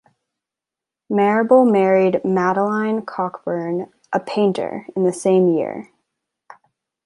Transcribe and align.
Marrable 1.11 1.63
married 1.63 2.25
Madeline 2.25 3.05
Cockburn, 3.05 3.93
a 4.11 4.19
painter, 4.19 4.87
in 4.95 5.03
the 5.03 5.13
same 5.13 5.47
year. 5.47 5.91